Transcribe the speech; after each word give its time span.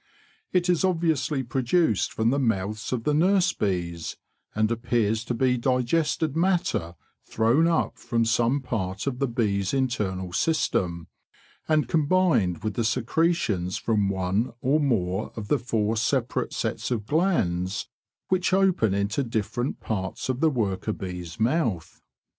It 0.51 0.67
is 0.67 0.83
obviously 0.83 1.43
produced 1.43 2.11
from 2.11 2.31
the 2.31 2.39
mouths 2.39 2.91
of 2.91 3.03
the 3.03 3.13
nurse 3.13 3.53
bees, 3.53 4.17
and 4.55 4.71
appears 4.71 5.23
to 5.25 5.35
be 5.35 5.59
digested 5.59 6.35
matter 6.35 6.95
thrown 7.23 7.67
up 7.67 7.99
from 7.99 8.25
some 8.25 8.61
part 8.61 9.05
of 9.05 9.19
the 9.19 9.27
bee's 9.27 9.75
internal 9.75 10.33
system, 10.33 11.07
and 11.69 11.87
combined 11.87 12.63
with 12.63 12.73
the 12.73 12.83
secretions 12.83 13.77
from 13.77 14.09
one 14.09 14.53
or 14.59 14.79
more 14.79 15.31
of 15.35 15.49
the 15.49 15.59
four 15.59 15.95
separate 15.95 16.51
sets 16.51 16.89
of 16.89 17.05
glands 17.05 17.87
which 18.29 18.53
open 18.53 18.95
into 18.95 19.21
different 19.23 19.81
parts 19.81 20.29
of 20.29 20.39
the 20.39 20.49
worker 20.49 20.93
bee's 20.93 21.39
mouth. 21.39 22.01